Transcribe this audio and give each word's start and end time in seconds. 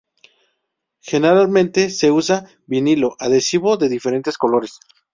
Generalmente 0.99 1.91
se 1.91 2.09
usa 2.09 2.49
'vinilo' 2.65 3.15
adhesivo 3.19 3.77
de 3.77 3.87
diferentes 3.87 4.35
colores. 4.39 4.79